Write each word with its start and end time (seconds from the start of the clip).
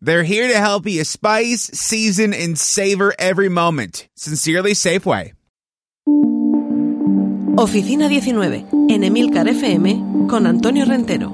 They're 0.00 0.22
here 0.22 0.46
to 0.46 0.60
help 0.60 0.86
you 0.86 1.04
spice, 1.04 1.70
season, 1.74 2.32
and 2.32 2.56
savor 2.56 3.14
every 3.18 3.48
moment. 3.48 4.06
Sincerely, 4.14 4.74
Safeway. 4.74 5.32
Oficina 7.56 8.06
19, 8.06 8.66
en 8.90 9.02
Emilcar 9.02 9.48
FM, 9.48 10.28
con 10.28 10.46
Antonio 10.46 10.84
Rentero. 10.84 11.32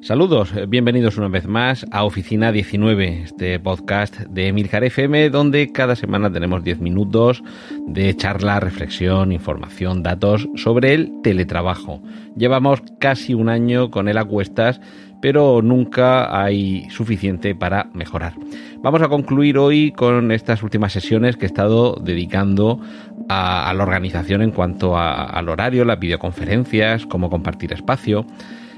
Saludos, 0.00 0.52
bienvenidos 0.66 1.16
una 1.16 1.28
vez 1.28 1.46
más 1.46 1.86
a 1.92 2.02
Oficina 2.02 2.50
19, 2.50 3.22
este 3.22 3.60
podcast 3.60 4.16
de 4.22 4.48
Emilcar 4.48 4.82
FM, 4.82 5.30
donde 5.30 5.70
cada 5.70 5.94
semana 5.94 6.32
tenemos 6.32 6.64
10 6.64 6.80
minutos 6.80 7.44
de 7.86 8.16
charla, 8.16 8.58
reflexión, 8.58 9.30
información, 9.30 10.02
datos 10.02 10.48
sobre 10.56 10.94
el 10.94 11.12
teletrabajo. 11.22 12.02
Llevamos 12.36 12.82
casi 12.98 13.34
un 13.34 13.48
año 13.48 13.92
con 13.92 14.08
él 14.08 14.18
a 14.18 14.24
cuestas 14.24 14.80
pero 15.22 15.62
nunca 15.62 16.42
hay 16.42 16.90
suficiente 16.90 17.54
para 17.54 17.88
mejorar. 17.94 18.34
Vamos 18.82 19.00
a 19.02 19.08
concluir 19.08 19.56
hoy 19.56 19.92
con 19.92 20.32
estas 20.32 20.64
últimas 20.64 20.92
sesiones 20.92 21.36
que 21.36 21.44
he 21.44 21.46
estado 21.46 21.94
dedicando 21.94 22.80
a, 23.28 23.72
la 23.72 23.82
organización 23.84 24.42
en 24.42 24.50
cuanto 24.50 24.98
al 24.98 25.48
horario, 25.48 25.84
las 25.84 26.00
videoconferencias, 26.00 27.06
cómo 27.06 27.30
compartir 27.30 27.72
espacio. 27.72 28.26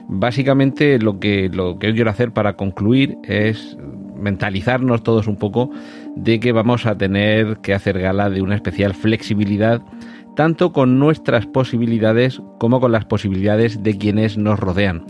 Básicamente 0.07 0.99
lo 0.99 1.19
que, 1.19 1.49
lo 1.49 1.79
que 1.79 1.95
quiero 1.95 2.11
hacer 2.11 2.33
para 2.33 2.57
concluir 2.57 3.17
es 3.25 3.79
mentalizarnos 4.15 5.03
todos 5.03 5.27
un 5.27 5.37
poco 5.37 5.71
de 6.15 6.41
que 6.41 6.53
vamos 6.53 6.85
a 6.85 6.99
tener 6.99 7.57
que 7.63 7.73
hacer 7.73 7.99
gala 7.99 8.29
de 8.29 8.43
una 8.43 8.55
especial 8.55 8.93
flexibilidad 8.93 9.81
tanto 10.37 10.73
con 10.73 10.99
nuestras 10.99 11.47
posibilidades 11.47 12.43
como 12.59 12.81
con 12.81 12.93
las 12.93 13.07
posibilidades 13.07 13.83
de 13.83 13.97
quienes 13.97 14.37
nos 14.37 14.59
rodean. 14.59 15.05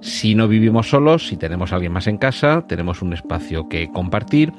Si 0.00 0.34
no 0.34 0.48
vivimos 0.48 0.90
solos, 0.90 1.26
si 1.26 1.36
tenemos 1.36 1.72
a 1.72 1.76
alguien 1.76 1.92
más 1.92 2.06
en 2.06 2.18
casa, 2.18 2.64
tenemos 2.66 3.02
un 3.02 3.12
espacio 3.12 3.68
que 3.68 3.90
compartir 3.90 4.52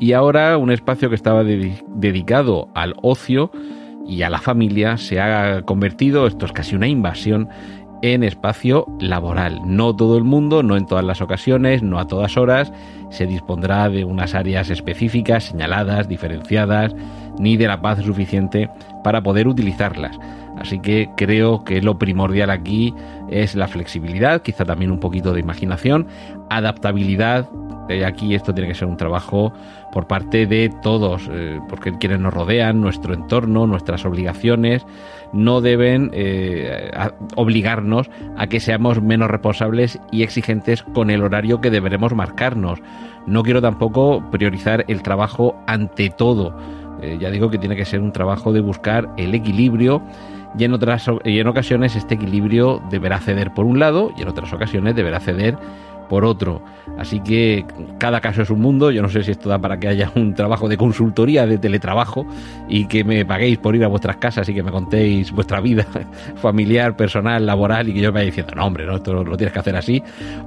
y 0.00 0.12
ahora 0.12 0.56
un 0.58 0.70
espacio 0.70 1.08
que 1.08 1.14
estaba 1.14 1.44
dedicado 1.44 2.68
al 2.74 2.94
ocio 3.02 3.50
y 4.06 4.22
a 4.22 4.30
la 4.30 4.38
familia 4.38 4.96
se 4.96 5.20
ha 5.20 5.62
convertido, 5.62 6.26
esto 6.26 6.46
es 6.46 6.52
casi 6.52 6.74
una 6.74 6.88
invasión, 6.88 7.48
en 8.02 8.24
espacio 8.24 8.86
laboral. 9.00 9.60
No 9.64 9.94
todo 9.94 10.18
el 10.18 10.24
mundo, 10.24 10.62
no 10.62 10.76
en 10.76 10.86
todas 10.86 11.04
las 11.04 11.20
ocasiones, 11.20 11.82
no 11.82 11.98
a 11.98 12.06
todas 12.08 12.36
horas, 12.36 12.72
se 13.12 13.26
dispondrá 13.26 13.88
de 13.88 14.04
unas 14.04 14.34
áreas 14.34 14.70
específicas, 14.70 15.44
señaladas, 15.44 16.08
diferenciadas, 16.08 16.94
ni 17.38 17.56
de 17.56 17.68
la 17.68 17.80
paz 17.80 18.02
suficiente 18.02 18.68
para 19.04 19.22
poder 19.22 19.46
utilizarlas. 19.46 20.18
Así 20.58 20.78
que 20.78 21.08
creo 21.16 21.64
que 21.64 21.80
lo 21.80 21.98
primordial 21.98 22.50
aquí 22.50 22.94
es 23.30 23.54
la 23.54 23.68
flexibilidad, 23.68 24.42
quizá 24.42 24.64
también 24.64 24.90
un 24.90 25.00
poquito 25.00 25.32
de 25.32 25.40
imaginación, 25.40 26.06
adaptabilidad. 26.50 27.48
Eh, 27.88 28.04
aquí 28.04 28.34
esto 28.34 28.54
tiene 28.54 28.68
que 28.68 28.74
ser 28.74 28.86
un 28.86 28.96
trabajo 28.96 29.52
por 29.92 30.06
parte 30.06 30.46
de 30.46 30.70
todos, 30.82 31.28
eh, 31.32 31.58
porque 31.68 31.92
quienes 31.98 32.20
nos 32.20 32.32
rodean, 32.32 32.80
nuestro 32.80 33.14
entorno, 33.14 33.66
nuestras 33.66 34.04
obligaciones, 34.04 34.86
no 35.32 35.60
deben 35.60 36.10
eh, 36.12 36.90
obligarnos 37.34 38.10
a 38.36 38.46
que 38.46 38.60
seamos 38.60 39.02
menos 39.02 39.30
responsables 39.30 39.98
y 40.10 40.22
exigentes 40.22 40.82
con 40.82 41.10
el 41.10 41.22
horario 41.22 41.60
que 41.60 41.70
deberemos 41.70 42.14
marcarnos. 42.14 42.80
No 43.26 43.42
quiero 43.42 43.60
tampoco 43.60 44.22
priorizar 44.30 44.84
el 44.88 45.02
trabajo 45.02 45.56
ante 45.66 46.10
todo. 46.10 46.56
ya 47.20 47.30
digo 47.30 47.50
que 47.50 47.58
tiene 47.58 47.76
que 47.76 47.84
ser 47.84 48.00
un 48.00 48.12
trabajo 48.12 48.52
de 48.52 48.60
buscar 48.60 49.08
el 49.16 49.34
equilibrio 49.34 50.02
y 50.58 50.64
en 50.64 50.72
otras 50.74 51.06
y 51.24 51.38
en 51.38 51.46
ocasiones 51.46 51.96
este 51.96 52.14
equilibrio 52.14 52.82
deberá 52.90 53.18
ceder 53.18 53.52
por 53.54 53.64
un 53.64 53.78
lado 53.78 54.12
y 54.16 54.22
en 54.22 54.28
otras 54.28 54.52
ocasiones 54.52 54.94
deberá 54.94 55.18
ceder 55.20 55.56
por 56.12 56.26
otro. 56.26 56.60
Así 56.98 57.20
que 57.20 57.64
cada 57.96 58.20
caso 58.20 58.42
es 58.42 58.50
un 58.50 58.60
mundo. 58.60 58.90
Yo 58.90 59.00
no 59.00 59.08
sé 59.08 59.22
si 59.22 59.30
esto 59.30 59.48
da 59.48 59.58
para 59.58 59.80
que 59.80 59.88
haya 59.88 60.12
un 60.14 60.34
trabajo 60.34 60.68
de 60.68 60.76
consultoría, 60.76 61.46
de 61.46 61.56
teletrabajo, 61.56 62.26
y 62.68 62.84
que 62.84 63.02
me 63.02 63.24
paguéis 63.24 63.56
por 63.56 63.74
ir 63.74 63.82
a 63.82 63.88
vuestras 63.88 64.18
casas 64.18 64.46
y 64.50 64.52
que 64.52 64.62
me 64.62 64.70
contéis 64.70 65.32
vuestra 65.32 65.62
vida 65.62 65.86
familiar, 66.36 66.98
personal, 66.98 67.46
laboral, 67.46 67.88
y 67.88 67.94
que 67.94 68.00
yo 68.02 68.10
me 68.10 68.16
vaya 68.16 68.26
diciendo, 68.26 68.54
no, 68.54 68.66
hombre, 68.66 68.84
no, 68.84 68.96
esto 68.96 69.24
lo 69.24 69.36
tienes 69.38 69.54
que 69.54 69.60
hacer 69.60 69.74
así. 69.74 70.02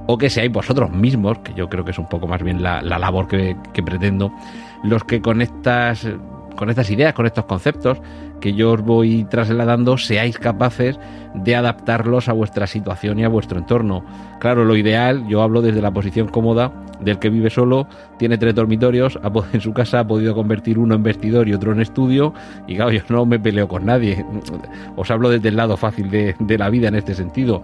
O 0.06 0.16
que 0.16 0.30
seáis 0.30 0.52
vosotros 0.52 0.88
mismos, 0.92 1.40
que 1.40 1.52
yo 1.54 1.68
creo 1.68 1.84
que 1.84 1.90
es 1.90 1.98
un 1.98 2.08
poco 2.08 2.28
más 2.28 2.44
bien 2.44 2.62
la, 2.62 2.80
labor 2.80 3.26
que, 3.26 3.56
que 3.72 3.82
pretendo, 3.82 4.32
los 4.84 5.02
que 5.02 5.20
con 5.20 5.42
estas 5.42 6.06
con 6.56 6.70
estas 6.70 6.90
ideas, 6.90 7.14
con 7.14 7.26
estos 7.26 7.44
conceptos 7.44 7.98
que 8.40 8.54
yo 8.54 8.72
os 8.72 8.82
voy 8.82 9.24
trasladando, 9.24 9.98
seáis 9.98 10.38
capaces 10.38 10.98
de 11.34 11.56
adaptarlos 11.56 12.28
a 12.28 12.32
vuestra 12.32 12.66
situación 12.66 13.18
y 13.18 13.24
a 13.24 13.28
vuestro 13.28 13.58
entorno. 13.58 14.04
Claro, 14.40 14.64
lo 14.64 14.76
ideal, 14.76 15.26
yo 15.28 15.42
hablo 15.42 15.62
desde 15.62 15.80
la 15.80 15.92
posición 15.92 16.28
cómoda 16.28 16.72
del 17.00 17.18
que 17.18 17.30
vive 17.30 17.50
solo, 17.50 17.86
tiene 18.18 18.38
tres 18.38 18.54
dormitorios, 18.54 19.18
en 19.52 19.60
su 19.60 19.72
casa 19.72 20.00
ha 20.00 20.06
podido 20.06 20.34
convertir 20.34 20.78
uno 20.78 20.94
en 20.94 21.02
vestidor 21.02 21.48
y 21.48 21.54
otro 21.54 21.72
en 21.72 21.80
estudio, 21.80 22.32
y 22.66 22.76
claro, 22.76 22.92
yo 22.92 23.00
no 23.08 23.26
me 23.26 23.38
peleo 23.38 23.68
con 23.68 23.86
nadie. 23.86 24.24
Os 24.96 25.10
hablo 25.10 25.30
desde 25.30 25.48
el 25.48 25.56
lado 25.56 25.76
fácil 25.76 26.10
de, 26.10 26.34
de 26.38 26.58
la 26.58 26.70
vida 26.70 26.88
en 26.88 26.94
este 26.94 27.14
sentido 27.14 27.62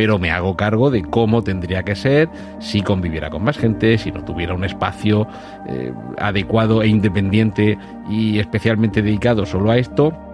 pero 0.00 0.18
me 0.18 0.30
hago 0.30 0.56
cargo 0.56 0.90
de 0.90 1.02
cómo 1.02 1.42
tendría 1.42 1.82
que 1.82 1.94
ser 1.94 2.30
si 2.58 2.80
conviviera 2.80 3.28
con 3.28 3.44
más 3.44 3.58
gente, 3.58 3.98
si 3.98 4.10
no 4.10 4.24
tuviera 4.24 4.54
un 4.54 4.64
espacio 4.64 5.26
eh, 5.68 5.92
adecuado 6.16 6.82
e 6.82 6.88
independiente 6.88 7.76
y 8.08 8.38
especialmente 8.38 9.02
dedicado 9.02 9.44
solo 9.44 9.70
a 9.70 9.76
esto. 9.76 10.29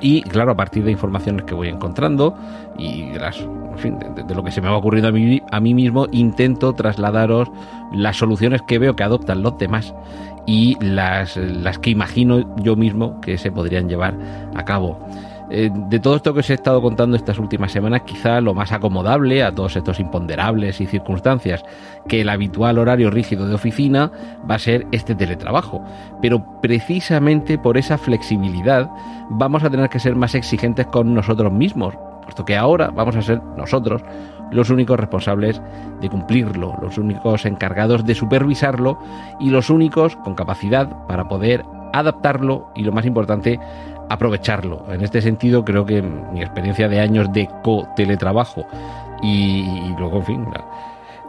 Y 0.00 0.22
claro, 0.22 0.52
a 0.52 0.56
partir 0.56 0.84
de 0.84 0.90
informaciones 0.90 1.44
que 1.44 1.54
voy 1.54 1.68
encontrando 1.68 2.36
y 2.78 3.10
de, 3.10 4.34
lo 4.34 4.44
que 4.44 4.50
se 4.50 4.60
me 4.60 4.68
va 4.68 4.76
ocurriendo 4.76 5.08
a 5.08 5.12
mí, 5.12 5.42
a 5.50 5.60
mí 5.60 5.74
mismo, 5.74 6.06
intento 6.12 6.72
trasladaros 6.74 7.50
las 7.92 8.16
soluciones 8.16 8.62
que 8.62 8.78
veo 8.78 8.96
que 8.96 9.02
adoptan 9.02 9.42
los 9.42 9.58
demás 9.58 9.94
y 10.46 10.76
las, 10.80 11.36
las 11.36 11.78
que 11.78 11.90
imagino 11.90 12.54
yo 12.62 12.76
mismo 12.76 13.20
que 13.20 13.38
se 13.38 13.50
podrían 13.50 13.88
llevar 13.88 14.14
a 14.54 14.64
cabo. 14.64 14.98
Eh, 15.50 15.70
de 15.72 16.00
todo 16.00 16.16
esto 16.16 16.32
que 16.32 16.40
os 16.40 16.50
he 16.50 16.54
estado 16.54 16.80
contando 16.80 17.16
estas 17.16 17.38
últimas 17.38 17.72
semanas, 17.72 18.02
quizá 18.06 18.40
lo 18.40 18.54
más 18.54 18.72
acomodable 18.72 19.42
a 19.42 19.54
todos 19.54 19.76
estos 19.76 20.00
imponderables 20.00 20.80
y 20.80 20.86
circunstancias 20.86 21.62
que 22.08 22.22
el 22.22 22.28
habitual 22.28 22.78
horario 22.78 23.10
rígido 23.10 23.46
de 23.46 23.54
oficina 23.54 24.10
va 24.48 24.54
a 24.54 24.58
ser 24.58 24.86
este 24.90 25.14
teletrabajo. 25.14 25.82
Pero 26.22 26.60
precisamente 26.60 27.58
por 27.58 27.76
esa 27.76 27.98
flexibilidad 27.98 28.90
vamos 29.30 29.64
a 29.64 29.70
tener 29.70 29.90
que 29.90 30.00
ser 30.00 30.16
más 30.16 30.34
exigentes 30.34 30.86
con 30.86 31.14
nosotros 31.14 31.52
mismos, 31.52 31.94
puesto 32.22 32.44
que 32.44 32.56
ahora 32.56 32.90
vamos 32.90 33.16
a 33.16 33.22
ser 33.22 33.42
nosotros 33.56 34.02
los 34.50 34.70
únicos 34.70 34.98
responsables 34.98 35.60
de 36.00 36.08
cumplirlo, 36.08 36.74
los 36.80 36.96
únicos 36.96 37.44
encargados 37.44 38.04
de 38.04 38.14
supervisarlo 38.14 38.98
y 39.40 39.50
los 39.50 39.68
únicos 39.68 40.16
con 40.16 40.34
capacidad 40.34 41.06
para 41.06 41.28
poder 41.28 41.64
adaptarlo 41.92 42.68
y 42.74 42.82
lo 42.82 42.92
más 42.92 43.06
importante, 43.06 43.58
aprovecharlo. 44.08 44.84
En 44.90 45.02
este 45.02 45.20
sentido, 45.20 45.64
creo 45.64 45.84
que 45.84 46.02
mi 46.02 46.40
experiencia 46.40 46.88
de 46.88 47.00
años 47.00 47.32
de 47.32 47.48
co-teletrabajo 47.62 48.66
y, 49.22 49.94
luego, 49.98 50.18
en 50.18 50.24
fin, 50.24 50.46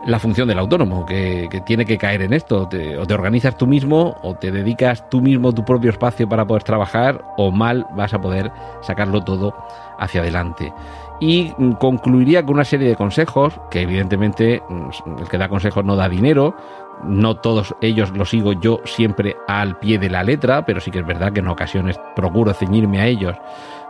la, 0.05 0.19
función 0.19 0.47
del 0.47 0.59
autónomo, 0.59 1.05
que, 1.05 1.49
tiene 1.65 1.85
que 1.85 1.97
caer 1.97 2.21
en 2.21 2.33
esto. 2.33 2.63
o 2.63 2.67
te 2.67 3.13
organizas 3.13 3.57
tú 3.57 3.67
mismo, 3.67 4.17
o 4.21 4.35
te 4.35 4.51
dedicas 4.51 5.09
tú 5.09 5.21
mismo 5.21 5.53
tu 5.53 5.63
propio 5.63 5.91
espacio 5.91 6.27
para 6.27 6.45
poder 6.45 6.63
trabajar, 6.63 7.23
o 7.37 7.51
mal 7.51 7.87
vas 7.95 8.13
a 8.13 8.21
poder 8.21 8.51
sacarlo 8.81 9.23
todo 9.23 9.55
hacia 9.97 10.21
adelante. 10.21 10.73
Y 11.19 11.51
concluiría 11.79 12.43
con 12.43 12.55
una 12.55 12.65
serie 12.65 12.89
de 12.89 12.95
consejos, 12.95 13.59
que 13.71 13.81
evidentemente 13.81 14.61
mm, 14.67 15.19
el 15.19 15.29
que 15.29 15.37
da 15.37 15.47
consejos 15.47 15.85
no 15.85 15.95
da 15.95 16.09
dinero, 16.09 16.55
no 17.03 17.35
todos 17.35 17.75
ellos 17.81 18.11
los 18.11 18.29
sigo 18.29 18.53
yo 18.53 18.81
siempre 18.85 19.35
al 19.47 19.77
pie 19.79 19.99
de 19.99 20.09
la 20.09 20.23
letra, 20.23 20.65
pero 20.65 20.79
sí 20.79 20.91
que 20.91 20.99
es 20.99 21.05
verdad 21.05 21.33
que 21.33 21.39
en 21.39 21.47
ocasiones 21.47 21.99
procuro 22.15 22.53
ceñirme 22.53 22.99
a 22.99 23.07
ellos, 23.07 23.35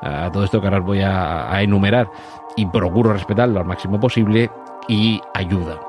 a 0.01 0.29
todo 0.31 0.43
esto 0.43 0.59
que 0.59 0.67
ahora 0.67 0.79
os 0.79 0.85
voy 0.85 1.01
a, 1.01 1.61
enumerar, 1.61 2.09
y 2.55 2.65
procuro 2.65 3.13
respetarlo 3.13 3.59
al 3.59 3.65
máximo 3.65 3.99
posible 3.99 4.49
y 4.87 5.21
ayuda. 5.33 5.79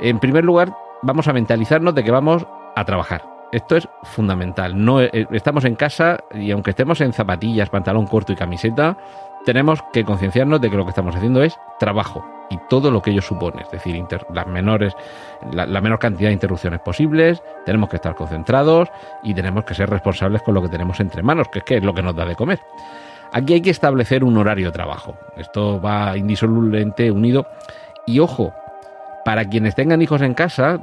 En 0.00 0.18
primer 0.18 0.44
lugar, 0.44 0.74
vamos 1.02 1.28
a 1.28 1.32
mentalizarnos 1.32 1.94
de 1.94 2.04
que 2.04 2.10
vamos 2.10 2.46
a 2.76 2.84
trabajar. 2.84 3.28
Esto 3.52 3.76
es 3.76 3.88
fundamental. 4.04 4.82
No, 4.82 5.00
eh, 5.00 5.26
estamos 5.32 5.64
en 5.64 5.74
casa 5.74 6.18
y 6.32 6.52
aunque 6.52 6.70
estemos 6.70 7.00
en 7.00 7.12
zapatillas, 7.12 7.68
pantalón 7.68 8.06
corto 8.06 8.32
y 8.32 8.36
camiseta, 8.36 8.96
tenemos 9.44 9.80
que 9.92 10.04
concienciarnos 10.04 10.60
de 10.60 10.70
que 10.70 10.76
lo 10.76 10.84
que 10.84 10.90
estamos 10.90 11.16
haciendo 11.16 11.42
es 11.42 11.58
trabajo 11.80 12.39
y 12.50 12.58
todo 12.68 12.90
lo 12.90 13.00
que 13.00 13.12
ello 13.12 13.22
supone, 13.22 13.62
es 13.62 13.70
decir, 13.70 14.04
las 14.34 14.46
menores, 14.46 14.94
la, 15.52 15.80
menor 15.80 15.98
cantidad 15.98 16.28
de 16.28 16.34
interrupciones 16.34 16.80
posibles, 16.80 17.42
tenemos 17.64 17.88
que 17.88 17.96
estar 17.96 18.14
concentrados 18.14 18.88
y 19.22 19.32
tenemos 19.34 19.64
que 19.64 19.74
ser 19.74 19.88
responsables 19.88 20.42
con 20.42 20.54
lo 20.54 20.62
que 20.62 20.68
tenemos 20.68 20.98
entre 21.00 21.22
manos, 21.22 21.48
que 21.48 21.60
es, 21.60 21.64
que 21.64 21.76
es 21.76 21.84
lo 21.84 21.94
que 21.94 22.02
nos 22.02 22.14
da 22.14 22.24
de 22.26 22.34
comer. 22.34 22.58
Aquí 23.32 23.54
hay 23.54 23.60
que 23.60 23.70
establecer 23.70 24.24
un 24.24 24.36
horario 24.36 24.66
de 24.66 24.72
trabajo. 24.72 25.14
Esto 25.36 25.80
va 25.80 26.16
indisolublemente 26.16 27.12
unido. 27.12 27.46
Y 28.04 28.18
ojo, 28.18 28.52
para 29.24 29.44
quienes 29.44 29.76
tengan 29.76 30.02
hijos 30.02 30.20
en 30.22 30.34
casa, 30.34 30.80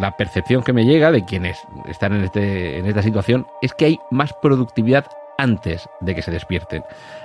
la 0.00 0.16
percepción 0.16 0.62
que 0.62 0.72
me 0.72 0.86
llega 0.86 1.10
de 1.10 1.26
quienes 1.26 1.62
están 1.86 2.14
en, 2.14 2.24
este, 2.24 2.78
en 2.78 2.86
esta 2.86 3.02
situación 3.02 3.46
es 3.60 3.74
que 3.74 3.84
hay 3.84 3.98
más 4.10 4.32
productividad 4.32 5.04
antes 5.42 5.88
de 6.00 6.14
que 6.14 6.22
se 6.22 6.30
despierten. 6.30 6.82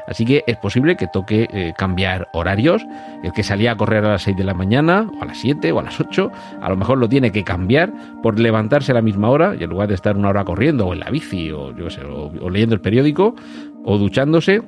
Así 0.07 0.25
que 0.25 0.43
es 0.47 0.57
posible 0.57 0.97
que 0.97 1.07
toque 1.07 1.47
eh, 1.51 1.73
cambiar 1.77 2.27
horarios. 2.33 2.85
El 3.23 3.31
que 3.33 3.43
salía 3.43 3.73
a 3.73 3.77
correr 3.77 4.03
a 4.05 4.09
las 4.09 4.23
6 4.23 4.35
de 4.35 4.43
la 4.43 4.53
mañana, 4.53 5.09
o 5.19 5.23
a 5.23 5.25
las 5.25 5.37
7, 5.37 5.71
o 5.71 5.79
a 5.79 5.83
las 5.83 5.99
8, 5.99 6.31
a 6.61 6.69
lo 6.69 6.77
mejor 6.77 6.97
lo 6.97 7.07
tiene 7.07 7.31
que 7.31 7.43
cambiar 7.43 7.93
por 8.23 8.39
levantarse 8.39 8.91
a 8.91 8.95
la 8.95 9.01
misma 9.01 9.29
hora 9.29 9.55
y 9.59 9.63
en 9.63 9.69
lugar 9.69 9.87
de 9.87 9.95
estar 9.95 10.17
una 10.17 10.29
hora 10.29 10.43
corriendo, 10.45 10.87
o 10.87 10.93
en 10.93 11.01
la 11.01 11.09
bici, 11.09 11.51
o, 11.51 11.75
yo 11.75 11.89
sé, 11.89 12.01
o 12.03 12.49
leyendo 12.49 12.75
el 12.75 12.81
periódico, 12.81 13.35
o 13.83 13.97
duchándose, 13.97 14.63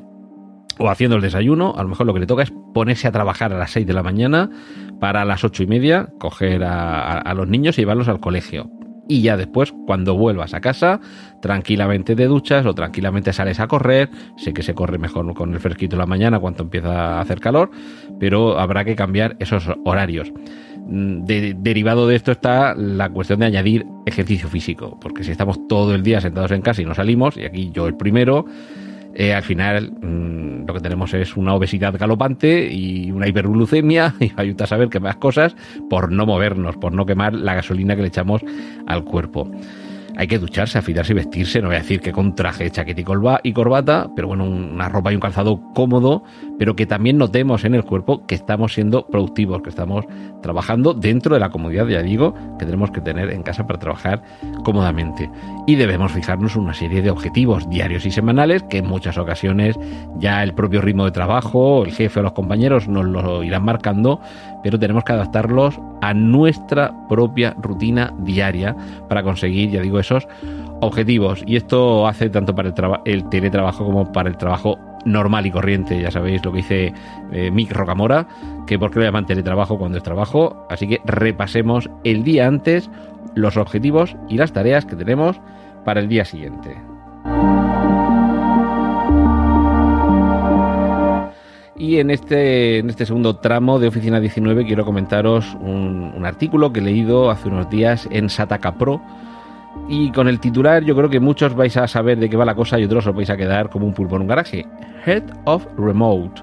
o 0.79 0.89
haciendo 0.89 1.17
el 1.17 1.21
desayuno, 1.21 1.73
a 1.77 1.83
lo 1.83 1.89
mejor 1.89 2.07
lo 2.07 2.13
que 2.13 2.21
le 2.21 2.25
toca 2.25 2.43
es 2.43 2.53
ponerse 2.73 3.07
a 3.07 3.11
trabajar 3.11 3.53
a 3.53 3.57
las 3.57 3.71
6 3.71 3.85
de 3.85 3.93
la 3.93 4.01
mañana 4.01 4.49
para 4.99 5.21
a 5.21 5.25
las 5.25 5.43
ocho 5.43 5.61
y 5.63 5.67
media 5.67 6.09
coger 6.19 6.63
a, 6.63 7.33
los 7.33 7.47
niños 7.47 7.77
y 7.77 7.81
llevarlos 7.81 8.07
al 8.07 8.19
colegio. 8.19 8.69
Y 9.09 9.23
ya 9.23 9.37
después, 9.37 9.73
cuando 9.87 10.15
vuelvas 10.15 10.53
a 10.53 10.61
casa, 10.61 11.01
tranquilamente 11.41 12.15
te 12.15 12.25
duchas 12.25 12.63
o 12.67 12.75
tranquilamente 12.75 13.33
sales 13.33 13.59
a 13.59 13.67
correr. 13.67 14.11
Sé 14.37 14.53
que 14.53 14.61
se 14.61 14.75
corre 14.75 14.99
mejor 14.99 15.33
con 15.33 15.51
el 15.51 15.59
fresquito 15.59 15.95
de 15.95 16.01
la 16.01 16.05
mañana 16.05 16.39
cuando 16.39 16.61
empieza 16.61 17.17
a 17.17 17.21
hacer 17.21 17.39
calor, 17.39 17.71
pero 18.19 18.59
habrá 18.59 18.85
que 18.85 18.95
cambiar 18.95 19.35
esos 19.39 19.67
horarios. 19.83 20.31
Mm, 20.85 21.25
derivado 21.25 22.07
de 22.07 22.15
esto 22.15 22.31
está 22.31 22.75
la 22.75 23.09
cuestión 23.09 23.39
de 23.39 23.47
añadir 23.47 23.85
ejercicio 24.05 24.47
físico, 24.47 24.99
porque 25.01 25.23
si 25.23 25.31
estamos 25.31 25.67
todo 25.67 25.95
el 25.95 26.03
día 26.03 26.21
sentados 26.21 26.51
en 26.51 26.61
casa 26.61 26.83
y 26.83 26.85
no 26.85 26.93
salimos, 26.93 27.35
y 27.35 27.45
aquí 27.45 27.71
yo 27.73 27.87
el 27.87 27.95
primero, 27.95 28.45
eh, 29.13 29.33
al 29.33 29.43
final 29.43 29.91
mm, 29.91 30.65
lo 30.67 30.73
que 30.73 30.79
tenemos 30.79 31.13
es 31.13 31.35
una 31.35 31.53
obesidad 31.53 31.97
galopante 31.97 32.71
y 32.71 33.11
una 33.11 33.27
hiperglucemia 33.27 34.15
y 34.19 34.31
ayuda 34.35 34.65
a 34.65 34.67
saber 34.67 34.89
que 34.89 34.99
más 34.99 35.15
cosas 35.15 35.55
por 35.89 36.11
no 36.11 36.25
movernos, 36.25 36.77
por 36.77 36.93
no 36.93 37.05
quemar 37.05 37.33
la 37.33 37.55
gasolina 37.55 37.95
que 37.95 38.03
le 38.03 38.09
echamos 38.09 38.41
al 38.85 39.03
cuerpo. 39.03 39.49
Hay 40.19 40.27
que 40.27 40.37
ducharse, 40.37 40.77
afilarse 40.77 41.13
y 41.13 41.15
vestirse, 41.15 41.61
no 41.61 41.69
voy 41.69 41.77
a 41.77 41.79
decir 41.79 42.01
que 42.01 42.11
con 42.11 42.35
traje, 42.35 42.69
chaqueta 42.69 42.99
y 43.41 43.53
corbata, 43.53 44.09
pero 44.17 44.27
bueno, 44.27 44.43
una 44.43 44.89
ropa 44.89 45.13
y 45.13 45.15
un 45.15 45.21
calzado 45.21 45.61
cómodo, 45.73 46.25
pero 46.57 46.75
que 46.75 46.85
también 46.85 47.17
notemos 47.17 47.63
en 47.63 47.73
el 47.73 47.85
cuerpo 47.85 48.25
que 48.25 48.35
estamos 48.35 48.73
siendo 48.73 49.07
productivos, 49.07 49.61
que 49.61 49.69
estamos 49.69 50.03
trabajando 50.41 50.93
dentro 50.93 51.35
de 51.35 51.39
la 51.39 51.51
comodidad, 51.51 51.87
ya 51.87 52.01
digo, 52.01 52.33
que 52.59 52.65
tenemos 52.65 52.91
que 52.91 52.99
tener 52.99 53.31
en 53.31 53.43
casa 53.43 53.65
para 53.65 53.79
trabajar 53.79 54.21
cómodamente. 54.65 55.31
Y 55.67 55.75
debemos 55.75 56.11
fijarnos 56.11 56.57
una 56.57 56.73
serie 56.73 57.01
de 57.01 57.11
objetivos 57.11 57.69
diarios 57.69 58.05
y 58.05 58.11
semanales 58.11 58.63
que 58.63 58.79
en 58.79 58.87
muchas 58.87 59.17
ocasiones 59.17 59.79
ya 60.17 60.43
el 60.43 60.53
propio 60.53 60.81
ritmo 60.81 61.05
de 61.05 61.11
trabajo, 61.11 61.85
el 61.85 61.93
jefe 61.93 62.19
o 62.19 62.23
los 62.23 62.33
compañeros 62.33 62.89
nos 62.89 63.05
lo 63.05 63.41
irán 63.41 63.63
marcando, 63.63 64.19
pero 64.63 64.77
tenemos 64.77 65.05
que 65.05 65.13
adaptarlos 65.13 65.79
a 66.01 66.13
nuestra 66.13 66.93
propia 67.07 67.55
rutina 67.57 68.13
diaria 68.19 68.75
para 69.07 69.23
conseguir, 69.23 69.71
ya 69.71 69.81
digo, 69.81 69.99
objetivos. 70.81 71.43
Y 71.45 71.55
esto 71.55 72.07
hace 72.07 72.29
tanto 72.29 72.55
para 72.55 72.69
el, 72.69 72.75
el 73.05 73.29
teletrabajo 73.29 73.85
como 73.85 74.11
para 74.11 74.29
el 74.29 74.37
trabajo 74.37 74.77
normal 75.05 75.45
y 75.45 75.51
corriente. 75.51 76.01
Ya 76.01 76.11
sabéis 76.11 76.43
lo 76.43 76.51
que 76.51 76.57
dice 76.57 76.93
eh, 77.31 77.51
Mick 77.51 77.71
Rocamora, 77.71 78.27
que 78.67 78.79
por 78.79 78.91
qué 78.91 78.99
lo 78.99 79.05
llaman 79.05 79.25
teletrabajo 79.25 79.77
cuando 79.77 79.97
es 79.97 80.03
trabajo. 80.03 80.65
Así 80.69 80.87
que 80.87 81.01
repasemos 81.05 81.89
el 82.03 82.23
día 82.23 82.47
antes 82.47 82.89
los 83.35 83.57
objetivos 83.57 84.15
y 84.27 84.37
las 84.37 84.53
tareas 84.53 84.85
que 84.85 84.95
tenemos 84.95 85.39
para 85.85 85.99
el 85.99 86.07
día 86.07 86.25
siguiente. 86.25 86.75
Y 91.75 91.99
en 91.99 92.11
este, 92.11 92.79
en 92.79 92.89
este 92.89 93.05
segundo 93.05 93.37
tramo 93.37 93.79
de 93.79 93.87
Oficina 93.87 94.19
19 94.19 94.65
quiero 94.65 94.83
comentaros 94.83 95.55
un, 95.61 96.11
un 96.13 96.25
artículo 96.25 96.73
que 96.73 96.81
he 96.81 96.83
leído 96.83 97.31
hace 97.31 97.47
unos 97.47 97.69
días 97.69 98.07
en 98.11 98.29
Sataka 98.29 98.75
Pro 98.75 99.01
y 99.87 100.11
con 100.11 100.27
el 100.27 100.39
titular 100.39 100.83
yo 100.83 100.95
creo 100.95 101.09
que 101.09 101.19
muchos 101.19 101.55
vais 101.55 101.75
a 101.77 101.87
saber 101.87 102.19
de 102.19 102.29
qué 102.29 102.37
va 102.37 102.45
la 102.45 102.55
cosa 102.55 102.79
y 102.79 102.83
otros 102.83 103.07
os 103.07 103.15
vais 103.15 103.29
a 103.29 103.37
quedar 103.37 103.69
como 103.69 103.85
un 103.85 103.93
pulpo 103.93 104.15
en 104.15 104.23
un 104.23 104.27
garaje. 104.27 104.65
Head 105.05 105.23
of 105.45 105.65
Remote. 105.77 106.41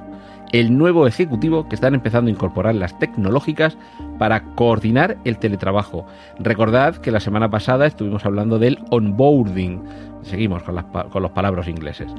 El 0.52 0.76
nuevo 0.78 1.06
ejecutivo 1.06 1.68
que 1.68 1.74
están 1.74 1.94
empezando 1.94 2.28
a 2.28 2.32
incorporar 2.32 2.74
las 2.74 2.98
tecnológicas 2.98 3.76
para 4.18 4.42
coordinar 4.54 5.18
el 5.24 5.38
teletrabajo. 5.38 6.06
Recordad 6.38 6.96
que 6.96 7.10
la 7.10 7.20
semana 7.20 7.50
pasada 7.50 7.86
estuvimos 7.86 8.24
hablando 8.24 8.58
del 8.58 8.78
onboarding. 8.90 9.82
Seguimos 10.22 10.62
con, 10.62 10.76
las, 10.76 10.84
con 10.84 11.22
los 11.22 11.32
palabras 11.32 11.68
ingleses 11.68 12.12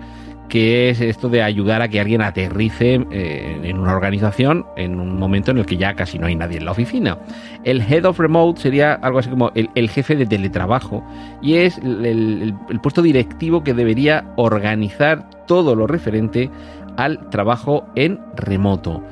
que 0.50 0.90
es 0.90 1.02
esto 1.02 1.30
de 1.30 1.42
ayudar 1.44 1.82
a 1.82 1.88
que 1.88 2.00
alguien 2.00 2.22
aterrice 2.22 3.06
eh, 3.12 3.60
en 3.64 3.80
una 3.80 3.94
organización 3.94 4.66
en 4.78 5.00
un 5.00 5.18
momento 5.18 5.52
en 5.52 5.58
el 5.58 5.66
que 5.66 5.78
ya 5.78 5.96
casi 5.96 6.18
no 6.20 6.28
hay 6.28 6.36
nadie 6.36 6.58
en 6.58 6.66
la 6.66 6.72
oficina. 6.72 7.18
El 7.64 7.82
Head 7.82 8.06
of 8.06 8.20
Remote 8.20 8.62
sería 8.62 8.94
algo 8.94 9.20
así 9.20 9.30
como 9.30 9.52
el, 9.56 9.90
jefe 9.90 10.16
de 10.16 10.26
teletrabajo 10.26 11.04
y 11.42 11.56
es 11.56 11.78
el, 11.80 12.56
el 12.70 12.80
puesto 12.80 13.02
directivo 13.02 13.64
que 13.64 13.74
debería 13.74 14.26
organizar 14.36 15.30
todo 15.48 15.76
lo 15.76 15.88
referente 15.88 16.50
al 16.98 17.30
trabajo 17.30 17.86
en 17.96 18.20
remoto. 18.36 19.04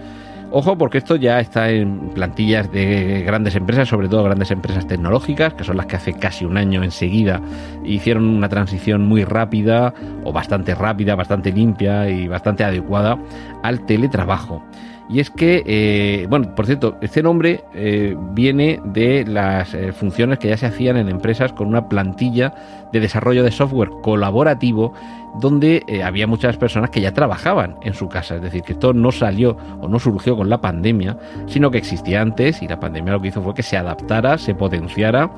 Ojo, 0.52 0.78
porque 0.78 1.00
esto 1.00 1.16
ya 1.18 1.40
está 1.40 1.70
en 1.70 2.10
plantillas 2.10 2.72
de 2.72 3.24
grandes 3.26 3.56
empresas, 3.56 3.90
sobre 3.90 4.08
todo 4.08 4.24
grandes 4.24 4.52
empresas 4.52 4.88
tecnológicas, 4.88 5.54
que 5.54 5.64
son 5.64 5.76
las 5.76 5.86
que 5.88 5.98
hace 5.98 6.14
casi 6.14 6.46
un 6.46 6.58
año 6.58 6.84
enseguida 6.84 7.42
hicieron 7.84 8.26
una 8.26 8.48
transición 8.48 9.06
muy 9.06 9.26
rápida, 9.26 9.94
o 10.24 10.32
bastante 10.32 10.74
rápida, 10.74 11.16
bastante 11.16 11.52
limpia 11.52 12.10
y 12.10 12.28
bastante 12.28 12.64
adecuada 12.64 13.18
al 13.64 13.86
teletrabajo. 13.86 14.64
Y 15.08 15.20
es 15.20 15.30
que, 15.30 15.64
eh, 15.68 16.26
bueno, 16.30 16.56
por 16.56 16.66
cierto, 16.66 16.98
este 17.02 17.22
nombre 17.22 17.64
eh, 17.76 18.16
viene 18.32 18.80
de 18.86 19.24
las 19.26 19.74
eh, 19.76 19.92
funciones 19.92 20.40
que 20.40 20.50
ya 20.50 20.58
se 20.58 20.66
hacían 20.66 20.98
en 20.98 21.10
empresas 21.10 21.54
con 21.54 21.68
una 21.68 21.88
plantilla 21.88 22.56
de 22.92 23.00
desarrollo 23.00 23.44
de 23.44 23.52
software 23.52 23.92
colaborativo 24.02 24.94
donde 25.40 25.84
había 26.04 26.28
muchas 26.28 26.58
personas 26.58 26.90
que 26.90 27.02
ya 27.02 27.14
trabajaban 27.14 27.76
en 27.84 27.94
su 27.94 28.08
casa. 28.08 28.36
Es 28.36 28.42
decir, 28.42 28.62
que 28.64 28.74
esto 28.74 28.94
no 28.94 29.12
salió 29.12 29.58
o 29.82 29.88
no 29.88 30.00
surgió 30.00 30.36
con 30.38 30.50
la 30.50 30.62
pandemia, 30.62 31.18
sino 31.46 31.70
que 31.70 31.78
existía 31.78 32.22
antes 32.22 32.62
y 32.62 32.68
la 32.68 32.80
pandemia 32.80 33.14
lo 33.14 33.22
que 33.22 33.28
hizo 33.28 33.44
fue 33.44 33.54
que 33.54 33.64
se 33.64 33.76
adaptara, 33.76 34.38
se 34.38 34.56
potenciara 34.56 35.30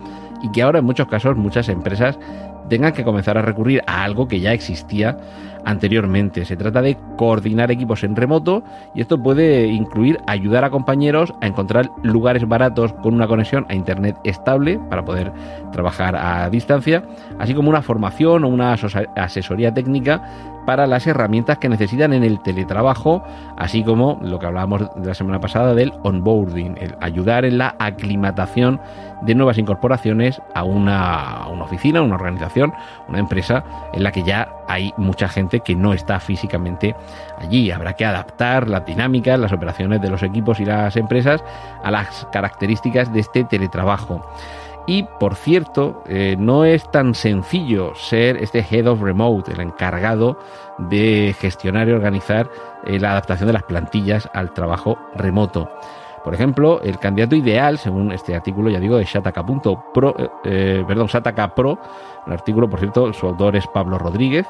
y 0.43 0.51
que 0.51 0.61
ahora 0.61 0.79
en 0.79 0.85
muchos 0.85 1.07
casos 1.07 1.35
muchas 1.35 1.67
empresas 1.67 2.19
tengan 2.69 2.93
que 2.93 3.03
comenzar 3.03 3.37
a 3.37 3.41
recurrir 3.41 3.81
a 3.87 4.03
algo 4.03 4.27
que 4.27 4.39
ya 4.39 4.53
existía 4.53 5.17
anteriormente. 5.67 6.45
Se 6.45 6.55
trata 6.55 6.81
de 6.81 6.97
coordinar 7.17 7.71
equipos 7.71 8.03
en 8.05 8.15
remoto 8.15 8.63
y 8.95 9.01
esto 9.01 9.21
puede 9.21 9.67
incluir 9.67 10.17
ayudar 10.25 10.63
a 10.63 10.69
compañeros 10.69 11.33
a 11.41 11.47
encontrar 11.47 11.91
lugares 12.03 12.47
baratos 12.47 12.93
con 12.93 13.13
una 13.13 13.27
conexión 13.27 13.65
a 13.67 13.75
Internet 13.75 14.15
estable 14.23 14.79
para 14.89 15.03
poder 15.03 15.33
trabajar 15.73 16.15
a 16.15 16.49
distancia, 16.49 17.03
así 17.37 17.53
como 17.53 17.69
una 17.69 17.81
formación 17.81 18.45
o 18.45 18.47
una 18.47 18.75
asesoría 19.15 19.73
técnica 19.73 20.23
para 20.65 20.85
las 20.85 21.07
herramientas 21.07 21.59
que 21.59 21.69
necesitan 21.69 22.11
en 22.11 22.23
el 22.23 22.41
teletrabajo, 22.41 23.23
así 23.57 23.83
como 23.83 24.19
lo 24.21 24.37
que 24.37 24.47
hablábamos 24.47 24.89
la 25.01 25.13
semana 25.13 25.39
pasada 25.39 25.73
del 25.73 25.93
onboarding, 26.03 26.77
el 26.77 26.95
ayudar 26.99 27.45
en 27.45 27.57
la 27.57 27.75
aclimatación 27.79 28.79
de 29.21 29.33
nuevas 29.33 29.57
incorporaciones 29.57 30.41
a 30.53 30.63
una 30.63 31.47
oficina, 31.61 32.01
una 32.01 32.15
organización, 32.15 32.73
una 33.07 33.19
empresa 33.19 33.63
en 33.93 34.03
la 34.03 34.11
que 34.11 34.23
ya 34.23 34.49
hay 34.67 34.93
mucha 34.97 35.29
gente 35.29 35.56
que 35.61 35.75
no 35.75 35.93
está 35.93 36.19
físicamente 36.19 36.95
allí. 37.37 37.71
Habrá 37.71 37.93
que 37.93 38.05
adaptar 38.05 38.67
las 38.67 38.85
dinámicas, 38.85 39.39
las 39.39 39.53
operaciones 39.53 40.01
de 40.01 40.09
los 40.09 40.23
equipos 40.23 40.59
y 40.59 40.65
las 40.65 40.95
empresas 40.95 41.43
a 41.83 41.91
las 41.91 42.27
características 42.31 43.11
de 43.13 43.19
este 43.19 43.43
teletrabajo. 43.43 44.23
Y 44.87 45.03
por 45.19 45.35
cierto, 45.35 46.01
eh, 46.07 46.37
no 46.39 46.63
es 46.63 46.89
tan 46.89 47.13
sencillo 47.13 47.93
ser 47.95 48.37
este 48.37 48.59
Head 48.59 48.87
of 48.87 49.01
Remote, 49.01 49.51
el 49.51 49.59
encargado 49.59 50.39
de 50.77 51.35
gestionar 51.37 51.89
y 51.89 51.91
organizar 51.91 52.49
eh, 52.85 52.97
la 52.97 53.11
adaptación 53.11 53.47
de 53.47 53.53
las 53.53 53.63
plantillas 53.63 54.29
al 54.33 54.53
trabajo 54.53 54.97
remoto. 55.13 55.69
Por 56.23 56.33
ejemplo, 56.33 56.81
el 56.81 56.99
candidato 56.99 57.35
ideal, 57.35 57.77
según 57.77 58.11
este 58.11 58.35
artículo, 58.35 58.69
ya 58.69 58.79
digo, 58.79 58.97
de 58.97 59.03
Shataka.pro, 59.03 60.15
eh, 60.45 60.83
perdón, 60.87 61.07
Shataka 61.07 61.53
Pro, 61.53 61.79
el 62.25 62.33
artículo, 62.33 62.69
por 62.69 62.79
cierto, 62.79 63.13
su 63.13 63.27
autor 63.27 63.55
es 63.57 63.67
Pablo 63.67 63.97
Rodríguez, 63.97 64.45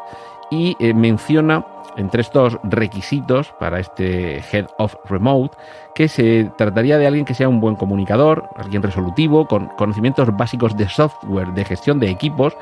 y 0.49 0.75
menciona 0.93 1.65
entre 1.97 2.21
estos 2.21 2.57
requisitos 2.63 3.53
para 3.59 3.79
este 3.79 4.37
Head 4.51 4.67
of 4.77 4.95
Remote 5.05 5.57
que 5.93 6.07
se 6.07 6.49
trataría 6.57 6.97
de 6.97 7.07
alguien 7.07 7.25
que 7.25 7.33
sea 7.33 7.49
un 7.49 7.59
buen 7.59 7.75
comunicador, 7.75 8.49
alguien 8.55 8.83
resolutivo, 8.83 9.47
con 9.47 9.65
conocimientos 9.69 10.35
básicos 10.37 10.77
de 10.77 10.87
software, 10.87 11.49
de 11.53 11.65
gestión 11.65 11.99
de 11.99 12.09
equipos, 12.09 12.55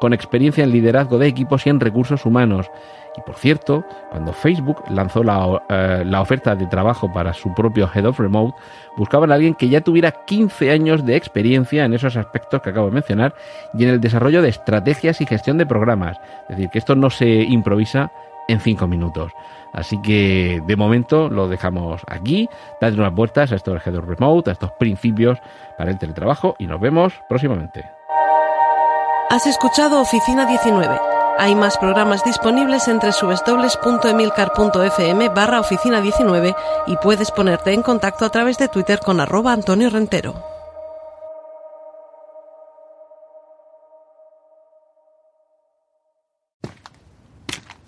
con 0.00 0.12
experiencia 0.12 0.64
en 0.64 0.72
liderazgo 0.72 1.18
de 1.18 1.28
equipos 1.28 1.66
y 1.66 1.70
en 1.70 1.78
recursos 1.78 2.26
humanos. 2.26 2.68
Y 3.16 3.20
por 3.22 3.36
cierto, 3.36 3.84
cuando 4.10 4.32
Facebook 4.32 4.82
lanzó 4.88 5.22
la, 5.22 5.62
eh, 5.68 6.02
la, 6.06 6.20
oferta 6.20 6.54
de 6.54 6.66
trabajo 6.66 7.12
para 7.12 7.32
su 7.32 7.52
propio 7.54 7.88
Head 7.92 8.06
of 8.06 8.18
Remote, 8.18 8.56
buscaban 8.96 9.30
a 9.30 9.34
alguien 9.34 9.54
que 9.54 9.68
ya 9.68 9.80
tuviera 9.80 10.12
15 10.12 10.70
años 10.70 11.04
de 11.04 11.16
experiencia 11.16 11.84
en 11.84 11.92
esos 11.92 12.16
aspectos 12.16 12.62
que 12.62 12.70
acabo 12.70 12.86
de 12.86 12.94
mencionar 12.94 13.34
y 13.74 13.84
en 13.84 13.90
el 13.90 14.00
desarrollo 14.00 14.42
de 14.42 14.48
estrategias 14.48 15.20
y 15.20 15.26
gestión 15.26 15.58
de 15.58 15.66
programas. 15.66 16.18
Es 16.48 16.56
decir, 16.56 16.70
que 16.70 16.78
esto 16.78 16.94
no 16.94 17.10
se 17.10 17.28
improvisa 17.28 18.10
en 18.50 18.60
5 18.60 18.86
minutos. 18.86 19.32
Así 19.72 20.00
que 20.02 20.62
de 20.66 20.76
momento 20.76 21.28
lo 21.28 21.48
dejamos 21.48 22.02
aquí. 22.08 22.48
Dadle 22.80 23.00
unas 23.00 23.14
vueltas 23.14 23.52
a 23.52 23.56
esto 23.56 23.72
del 23.72 23.82
Head 23.84 23.96
of 23.96 24.06
Remote, 24.06 24.50
a 24.50 24.52
estos 24.54 24.72
principios 24.72 25.38
para 25.78 25.90
el 25.90 25.98
teletrabajo 25.98 26.56
y 26.58 26.66
nos 26.66 26.80
vemos 26.80 27.14
próximamente. 27.28 27.84
Has 29.30 29.46
escuchado 29.46 30.00
Oficina 30.00 30.46
19 30.46 31.10
hay 31.40 31.54
más 31.54 31.78
programas 31.78 32.22
disponibles 32.22 32.86
entre 32.86 33.12
www.emilcar.fm 33.12 35.28
barra 35.30 35.60
oficina 35.60 36.02
19 36.02 36.54
y 36.86 36.96
puedes 36.98 37.30
ponerte 37.30 37.72
en 37.72 37.80
contacto 37.80 38.26
a 38.26 38.30
través 38.30 38.58
de 38.58 38.68
Twitter 38.68 39.00
con 39.00 39.20
arroba 39.20 39.54
Antonio 39.54 39.88
Rentero. 39.88 40.49